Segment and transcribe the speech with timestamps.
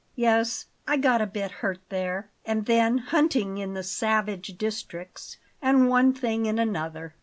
[0.15, 5.87] "Yes, I got a bit hurt there; and then hunting in the savage districts and
[5.89, 7.13] one thing and another."